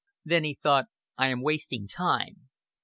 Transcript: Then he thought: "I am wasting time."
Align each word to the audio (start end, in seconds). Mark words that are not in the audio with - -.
Then 0.25 0.43
he 0.45 0.55
thought: 0.55 0.87
"I 1.15 1.27
am 1.27 1.43
wasting 1.43 1.85
time." 1.87 2.49